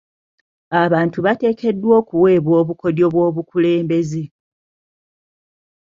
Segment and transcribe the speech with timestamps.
[0.83, 4.23] Abantu bateekeddwa okuweebwa obukodyo bw'obukulembeze.